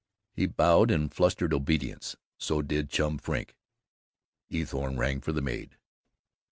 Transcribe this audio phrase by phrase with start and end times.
[0.33, 2.15] He bowed in flustered obedience.
[2.39, 3.55] So did Chum Frink.
[4.49, 5.77] Eathorne rang for the maid.